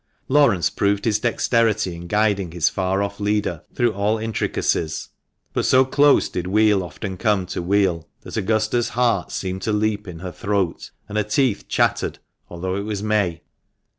Laurence 0.27 0.71
proved 0.71 1.05
his 1.05 1.19
dexterity 1.19 1.95
in 1.95 2.07
guiding 2.07 2.49
his 2.53 2.69
far 2.69 3.03
off 3.03 3.19
leader 3.19 3.61
through 3.75 3.93
all 3.93 4.17
intricacies, 4.17 5.09
but 5.53 5.63
so 5.63 5.85
close 5.85 6.27
did 6.27 6.47
wheel 6.47 6.81
often 6.83 7.17
come 7.17 7.45
to 7.45 7.61
wheel 7.61 8.09
that 8.21 8.35
Augusta's 8.35 8.89
heart 8.97 9.31
seemed 9.31 9.61
to 9.61 9.71
leap 9.71 10.07
into 10.07 10.23
her 10.23 10.31
throat, 10.31 10.89
and 11.07 11.19
her 11.19 11.23
teeth 11.23 11.67
chattered, 11.67 12.17
although 12.49 12.73
it 12.75 12.81
was 12.81 13.03
May. 13.03 13.43